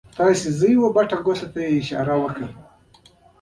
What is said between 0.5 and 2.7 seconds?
ځې وه بټې ګوتې ته یې اشاره وکړه.